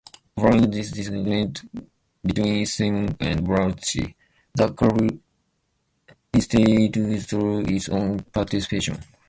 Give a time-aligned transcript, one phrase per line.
[0.35, 1.61] Following this disagreement
[2.23, 4.15] between Simon and Barrucci,
[4.55, 5.19] the Kirby
[6.33, 8.97] estate withdrew its own participation.